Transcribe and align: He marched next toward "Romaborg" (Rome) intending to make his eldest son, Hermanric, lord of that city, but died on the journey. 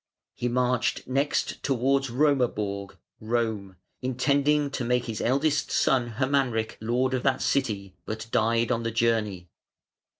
He 0.33 0.47
marched 0.47 1.05
next 1.07 1.61
toward 1.61 2.09
"Romaborg" 2.09 2.97
(Rome) 3.19 3.75
intending 4.01 4.71
to 4.71 4.83
make 4.83 5.05
his 5.05 5.21
eldest 5.21 5.69
son, 5.69 6.13
Hermanric, 6.13 6.79
lord 6.81 7.13
of 7.13 7.21
that 7.21 7.39
city, 7.39 7.93
but 8.07 8.25
died 8.31 8.71
on 8.71 8.81
the 8.81 8.89
journey. 8.89 9.47